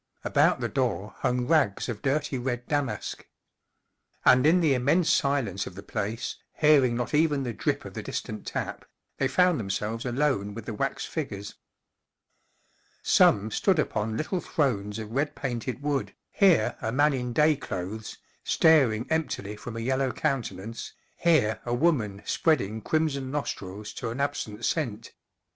[0.23, 3.27] About the door hung rags of dirty red damask.
[4.25, 8.01] And in the immense silence of the place, hearing not even the drip of the
[8.01, 8.85] distant tap,
[9.19, 11.53] they found themselves alone with the wax figures.
[13.03, 18.17] Some stood upon little thrones of red painted wood, here a man in day clothes,
[18.43, 24.65] staring emptily from a yellow countenance, here a woman spreading crimson nostrils to an absent
[24.65, 25.13] scent.